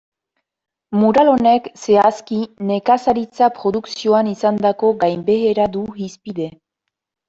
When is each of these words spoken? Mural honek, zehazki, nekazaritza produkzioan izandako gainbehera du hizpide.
Mural 1.01 1.29
honek, 1.33 1.67
zehazki, 1.83 2.41
nekazaritza 2.71 3.53
produkzioan 3.61 4.35
izandako 4.35 4.93
gainbehera 5.07 5.73
du 5.79 5.89
hizpide. 6.05 6.55